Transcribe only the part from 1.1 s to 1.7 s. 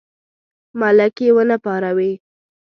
یې ونه